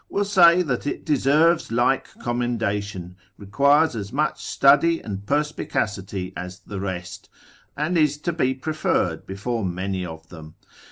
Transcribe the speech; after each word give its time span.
will 0.09 0.25
say, 0.25 0.63
that 0.63 0.87
it 0.87 1.05
deserves 1.05 1.71
like 1.71 2.07
commendation, 2.23 3.15
requires 3.37 3.95
as 3.95 4.11
much 4.11 4.43
study 4.43 4.99
and 4.99 5.27
perspicacity 5.27 6.33
as 6.35 6.57
the 6.61 6.79
rest, 6.79 7.29
and 7.77 7.95
is 7.95 8.17
to 8.17 8.33
be 8.33 8.51
preferred 8.55 9.27
before 9.27 9.63
many 9.63 10.03
of 10.03 10.27
them. 10.29 10.55